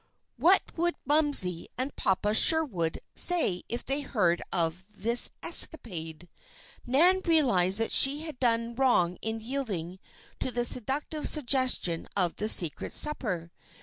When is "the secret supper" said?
12.37-13.51